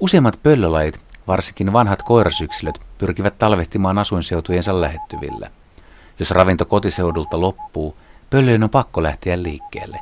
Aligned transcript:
Useimmat 0.00 0.38
pöllölajit, 0.42 1.00
varsinkin 1.26 1.72
vanhat 1.72 2.02
koirasyksilöt, 2.02 2.80
pyrkivät 2.98 3.38
talvehtimaan 3.38 3.98
asuinseutujensa 3.98 4.80
lähettyvillä. 4.80 5.50
Jos 6.18 6.30
ravinto 6.30 6.64
kotiseudulta 6.64 7.40
loppuu, 7.40 7.96
pöllöjen 8.30 8.62
on 8.62 8.70
pakko 8.70 9.02
lähteä 9.02 9.42
liikkeelle. 9.42 10.00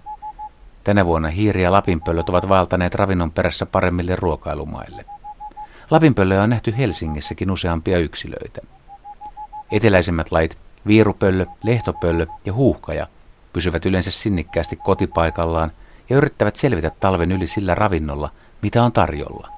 Tänä 0.84 1.06
vuonna 1.06 1.28
hiiri- 1.28 1.62
ja 1.62 1.72
lapinpöllöt 1.72 2.28
ovat 2.28 2.48
valtaneet 2.48 2.94
ravinnon 2.94 3.32
perässä 3.32 3.66
paremmille 3.66 4.16
ruokailumaille. 4.16 5.04
Lapinpöllöjä 5.90 6.42
on 6.42 6.50
nähty 6.50 6.74
Helsingissäkin 6.78 7.50
useampia 7.50 7.98
yksilöitä. 7.98 8.60
Eteläisemmät 9.72 10.32
lait, 10.32 10.58
viirupöllö, 10.86 11.46
lehtopöllö 11.62 12.26
ja 12.44 12.52
huuhkaja, 12.52 13.06
pysyvät 13.52 13.86
yleensä 13.86 14.10
sinnikkäästi 14.10 14.76
kotipaikallaan 14.76 15.72
ja 16.10 16.16
yrittävät 16.16 16.56
selvitä 16.56 16.90
talven 17.00 17.32
yli 17.32 17.46
sillä 17.46 17.74
ravinnolla, 17.74 18.30
mitä 18.62 18.82
on 18.82 18.92
tarjolla. 18.92 19.55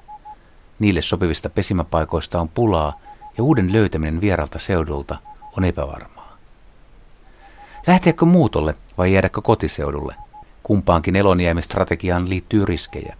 Niille 0.79 1.01
sopivista 1.01 1.49
pesimäpaikoista 1.49 2.41
on 2.41 2.49
pulaa 2.49 2.99
ja 3.37 3.43
uuden 3.43 3.73
löytäminen 3.73 4.21
vieralta 4.21 4.59
seudulta 4.59 5.17
on 5.57 5.63
epävarmaa. 5.63 6.37
Lähteekö 7.87 8.25
muutolle 8.25 8.75
vai 8.97 9.13
jäädäkö 9.13 9.41
kotiseudulle? 9.41 10.15
Kumpaankin 10.63 11.15
elonjäämistrategiaan 11.15 12.29
liittyy 12.29 12.65
riskejä. 12.65 13.15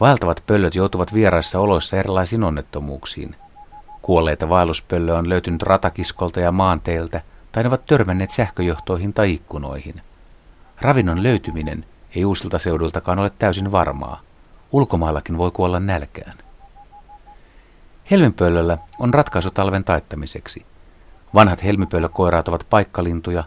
Vaeltavat 0.00 0.42
pöllöt 0.46 0.74
joutuvat 0.74 1.14
vieraissa 1.14 1.60
oloissa 1.60 1.96
erilaisiin 1.96 2.44
onnettomuuksiin. 2.44 3.36
Kuolleita 4.02 4.48
vaelluspöllöjä 4.48 5.18
on 5.18 5.28
löytynyt 5.28 5.62
ratakiskolta 5.62 6.40
ja 6.40 6.52
maanteiltä, 6.52 7.22
tai 7.52 7.62
ne 7.62 7.68
ovat 7.68 7.86
törmänneet 7.86 8.30
sähköjohtoihin 8.30 9.12
tai 9.12 9.32
ikkunoihin. 9.32 9.94
Ravinnon 10.80 11.22
löytyminen 11.22 11.84
ei 12.16 12.24
uusilta 12.24 12.58
seudultakaan 12.58 13.18
ole 13.18 13.32
täysin 13.38 13.72
varmaa. 13.72 14.20
Ulkomaillakin 14.72 15.38
voi 15.38 15.50
kuolla 15.50 15.80
nälkään. 15.80 16.38
Helmipöllöllä 18.10 18.78
on 18.98 19.14
ratkaisu 19.14 19.50
talven 19.50 19.84
taittamiseksi. 19.84 20.66
Vanhat 21.34 21.64
helmipöllökoiraat 21.64 22.48
ovat 22.48 22.66
paikkalintuja, 22.70 23.44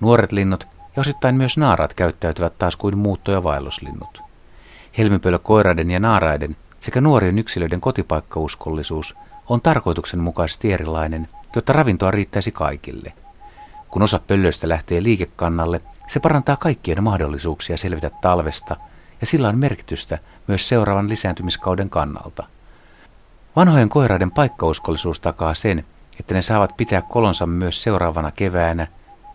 nuoret 0.00 0.32
linnut 0.32 0.66
ja 0.96 1.00
osittain 1.00 1.34
myös 1.34 1.56
naaraat 1.56 1.94
käyttäytyvät 1.94 2.58
taas 2.58 2.76
kuin 2.76 2.98
muutto- 2.98 3.32
ja 3.32 3.42
vaelluslinnut. 3.42 4.22
Helmipöllökoiraiden 4.98 5.90
ja 5.90 6.00
naaraiden 6.00 6.56
sekä 6.80 7.00
nuorien 7.00 7.38
yksilöiden 7.38 7.80
kotipaikkauskollisuus 7.80 9.16
on 9.48 9.60
tarkoituksenmukaisesti 9.60 10.72
erilainen, 10.72 11.28
jotta 11.56 11.72
ravintoa 11.72 12.10
riittäisi 12.10 12.52
kaikille. 12.52 13.12
Kun 13.90 14.02
osa 14.02 14.20
pöllöistä 14.26 14.68
lähtee 14.68 15.02
liikekannalle, 15.02 15.80
se 16.06 16.20
parantaa 16.20 16.56
kaikkien 16.56 17.04
mahdollisuuksia 17.04 17.76
selvitä 17.76 18.10
talvesta 18.20 18.76
ja 19.20 19.26
sillä 19.26 19.48
on 19.48 19.58
merkitystä 19.58 20.18
myös 20.46 20.68
seuraavan 20.68 21.08
lisääntymiskauden 21.08 21.90
kannalta– 21.90 22.44
Vanhojen 23.56 23.88
koiraiden 23.88 24.30
paikkauskollisuus 24.30 25.20
takaa 25.20 25.54
sen, 25.54 25.84
että 26.20 26.34
ne 26.34 26.42
saavat 26.42 26.76
pitää 26.76 27.02
kolonsa 27.02 27.46
myös 27.46 27.82
seuraavana 27.82 28.30
keväänä. 28.30 28.86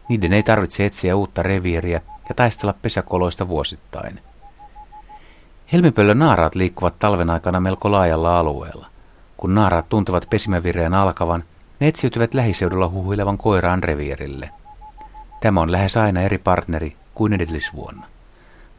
Niiden 0.10 0.34
ei 0.34 0.44
tarvitse 0.44 0.86
etsiä 0.86 1.16
uutta 1.16 1.44
reviiriä 1.44 2.02
ja 2.30 2.36
taistella 2.36 2.74
pesäkoloista 2.82 3.48
vuosittain. 3.48 4.20
Helmipöllön 5.74 6.20
naaraat 6.20 6.56
liikkuvat 6.56 7.00
talven 7.00 7.30
aikana 7.30 7.60
melko 7.60 7.92
laajalla 7.92 8.40
alueella. 8.40 8.88
Kun 9.38 9.56
naaraat 9.56 9.90
tuntevat 9.90 10.28
pesimävireen 10.30 10.94
alkavan, 10.94 11.44
ne 11.80 11.88
etsiytyvät 11.88 12.34
lähiseudulla 12.34 12.90
huhuilevan 12.90 13.38
koiraan 13.38 13.84
reviirille. 13.84 14.50
Tämä 15.40 15.62
on 15.62 15.72
lähes 15.72 15.98
aina 15.98 16.22
eri 16.22 16.38
partneri 16.38 16.96
kuin 17.14 17.34
edellisvuonna. 17.34 18.06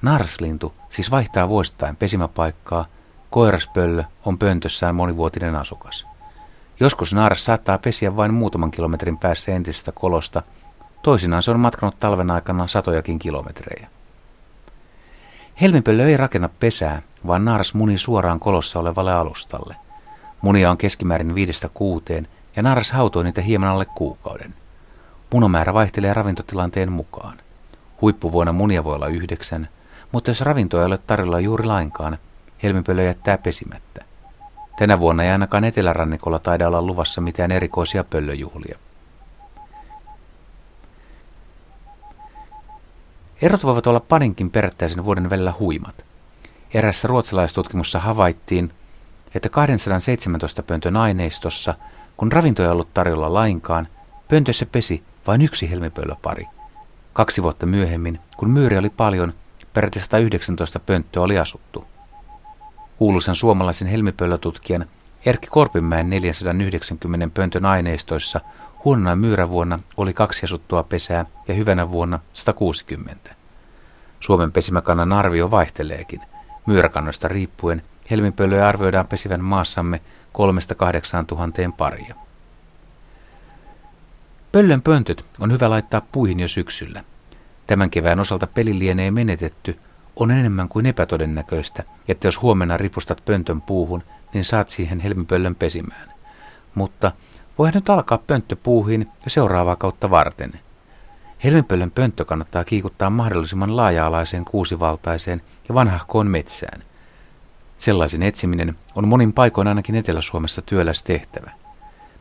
Naaraslintu 0.03 0.75
siis 0.91 1.11
vaihtaa 1.11 1.49
vuosittain 1.49 1.97
pesimäpaikkaa– 1.97 2.87
Koiraspöllö 3.33 4.05
on 4.25 4.39
pöntössään 4.39 4.95
monivuotinen 4.95 5.57
asukas. 5.57 6.07
Joskus 6.81 7.13
naaras 7.13 7.45
saattaa 7.45 7.79
pesiä 7.79 8.17
vain 8.17 8.35
muutaman 8.35 8.71
kilometrin 8.71 9.19
päässä 9.19 9.53
entisestä 9.53 9.93
kolosta, 9.93 10.43
toisinaan 11.03 11.43
se 11.43 11.51
on 11.51 11.61
matkanut 11.61 12.01
talven 12.01 12.31
aikana 12.31 12.67
satojakin 12.67 13.19
kilometrejä. 13.19 13.89
Helmipöllö 15.61 16.09
ei 16.09 16.17
rakenna 16.17 16.49
pesää, 16.61 17.03
vaan 17.27 17.45
naaras 17.45 17.75
muni 17.75 17.99
suoraan 17.99 18.41
kolossa 18.41 18.79
olevalle 18.79 19.13
alustalle. 19.13 19.77
Munia 20.43 20.71
on 20.71 20.79
keskimäärin 20.79 21.35
viidestä 21.35 21.69
kuuteen 21.75 22.29
ja 22.57 22.63
naaras 22.63 22.91
hautoo 22.93 23.23
niitä 23.23 23.41
hieman 23.41 23.69
alle 23.69 23.87
kuukauden. 23.95 24.55
Munomäärä 25.33 25.75
vaihtelee 25.75 26.15
ravintotilanteen 26.15 26.93
mukaan. 26.93 27.39
Huippuvuonna 28.01 28.53
munia 28.53 28.85
voi 28.85 28.95
olla 28.95 29.07
yhdeksän, 29.07 29.69
mutta 30.13 30.31
jos 30.31 30.41
ravintoa 30.41 30.81
ei 30.81 30.87
ole 30.87 30.99
tarjolla 30.99 31.41
juuri 31.41 31.65
lainkaan, 31.65 32.19
helmipöllö 32.63 33.03
jättää 33.03 33.39
pesimättä. 33.39 34.05
Tänä 34.79 35.01
vuonna 35.01 35.25
ei 35.25 35.31
ainakaan 35.31 35.65
etelärannikolla 35.65 36.39
taida 36.39 36.69
olla 36.69 36.83
luvassa 36.83 37.21
mitään 37.21 37.53
erikoisia 37.53 38.05
pöllöjuhlia. 38.05 38.79
Erot 43.43 43.65
voivat 43.65 43.87
olla 43.87 44.01
parinkin 44.01 44.51
perättäisen 44.51 45.05
vuoden 45.05 45.31
välillä 45.31 45.55
huimat. 45.59 46.05
Erässä 46.75 47.09
ruotsalaistutkimussa 47.09 48.01
havaittiin, 48.01 48.73
että 49.35 49.49
217 49.49 50.63
pöntön 50.63 50.97
aineistossa, 50.97 51.75
kun 52.17 52.33
ravintoja 52.33 52.69
ei 52.69 52.73
ollut 52.73 52.95
tarjolla 52.95 53.35
lainkaan, 53.35 53.89
pöntössä 54.29 54.67
pesi 54.67 55.03
vain 55.27 55.43
yksi 55.43 55.71
helmipöllöpari. 55.71 56.47
Kaksi 57.13 57.43
vuotta 57.43 57.67
myöhemmin, 57.67 58.21
kun 58.37 58.51
myyri 58.51 58.79
oli 58.79 58.91
paljon, 58.91 59.35
peräti 59.73 60.01
119 60.01 60.81
pönttöä 60.81 61.23
oli 61.23 61.39
asuttu. 61.39 61.92
Kuuluisan 63.03 63.37
suomalaisen 63.37 63.89
helmipöllötutkijan 63.89 64.87
Erkki 65.27 65.47
Korpimäen 65.47 66.11
490 66.11 67.29
pöntön 67.35 67.67
aineistoissa 67.67 68.41
huonona 68.85 69.17
myyrävuonna 69.17 69.79
oli 69.97 70.15
kaksi 70.15 70.45
asuttua 70.45 70.83
pesää 70.83 71.27
ja 71.49 71.55
hyvänä 71.55 71.91
vuonna 71.91 72.19
160. 72.33 73.35
Suomen 74.21 74.53
pesimäkannan 74.53 75.13
arvio 75.13 75.51
vaihteleekin. 75.51 76.21
Myyräkannoista 76.67 77.29
riippuen 77.29 77.83
helmipöllöjä 78.11 78.69
arvioidaan 78.69 79.09
pesivän 79.09 79.45
maassamme 79.45 80.01
3-8 81.23 81.27
tuhanteen 81.27 81.73
paria. 81.73 82.15
Pöllön 84.53 84.83
pöntöt 84.83 85.25
on 85.41 85.53
hyvä 85.53 85.71
laittaa 85.71 86.01
puihin 86.13 86.41
jo 86.41 86.49
syksyllä. 86.49 87.05
Tämän 87.67 87.91
kevään 87.91 88.21
osalta 88.21 88.47
peli 88.47 88.79
lienee 88.79 89.11
menetetty– 89.11 89.79
on 90.17 90.31
enemmän 90.31 90.69
kuin 90.69 90.87
epätodennäköistä, 90.87 91.85
että 92.09 92.29
jos 92.29 92.43
huomenna 92.43 92.77
ripustat 92.77 93.23
pöntön 93.25 93.61
puuhun, 93.61 94.03
niin 94.35 94.45
saat 94.45 94.69
siihen 94.69 95.01
helmipöllön 95.01 95.55
pesimään. 95.55 96.13
Mutta 96.75 97.13
voihan 97.59 97.75
nyt 97.75 97.91
alkaa 97.91 98.19
pönttö 98.19 98.57
puuhiin 98.57 99.01
jo 99.01 99.31
seuraavaa 99.31 99.77
kautta 99.77 100.11
varten. 100.11 100.53
Helmipöllön 101.45 101.91
pönttö 101.91 102.25
kannattaa 102.25 102.65
kiikuttaa 102.65 103.11
mahdollisimman 103.11 103.77
laaja-alaiseen 103.77 104.45
kuusivaltaiseen 104.45 105.43
ja 105.69 105.75
vanhahkoon 105.75 106.27
metsään. 106.27 106.83
Sellaisen 107.79 108.23
etsiminen 108.23 108.77
on 108.95 109.09
monin 109.09 109.33
paikoin 109.33 109.69
ainakin 109.69 109.95
Etelä-Suomessa 109.95 110.63
työläs 110.63 111.03
tehtävä. 111.03 111.51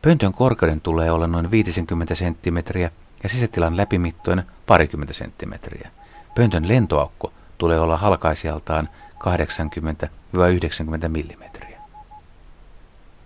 Pöntön 0.02 0.32
korkeuden 0.32 0.80
tulee 0.80 1.10
olla 1.10 1.26
noin 1.26 1.50
50 1.50 2.14
senttimetriä 2.14 2.90
ja 3.22 3.28
sisätilan 3.28 3.76
läpimittoinen 3.76 4.44
parikymmentä 4.66 5.12
senttimetriä. 5.12 5.90
Pöntön 6.34 6.68
lentoaukko 6.68 7.32
tulee 7.62 7.80
olla 7.80 7.96
halkaisijaltaan 7.96 8.88
80-90 9.18 9.26
mm. 11.08 11.44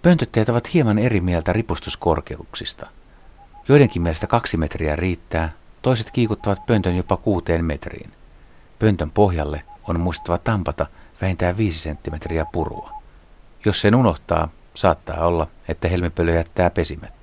Pöntötteet 0.03 0.49
ovat 0.49 0.75
hieman 0.75 0.99
eri 0.99 1.21
mieltä 1.21 1.53
ripustuskorkeuksista. 1.53 2.87
Joidenkin 3.69 4.03
mielestä 4.03 4.27
kaksi 4.27 4.57
metriä 4.57 4.97
riittää, 4.97 5.53
toiset 5.83 6.11
kiikuttavat 6.11 6.67
pöntön 6.67 6.97
jopa 6.97 7.17
kuuteen 7.17 7.65
metriin. 7.65 8.13
Pöntön 8.79 9.11
pohjalle 9.11 9.63
on 9.89 10.01
muistettava 10.01 10.39
tampata 10.39 10.87
vähintään 11.21 11.57
5 11.57 11.79
senttimetriä 11.79 12.47
purua. 12.53 12.91
Jos 13.65 13.81
sen 13.81 13.95
unohtaa, 13.95 14.49
saattaa 14.75 15.27
olla, 15.27 15.47
että 15.69 15.89
helmipölyä 15.89 16.35
jättää 16.35 16.71
pesimättä. 16.71 17.16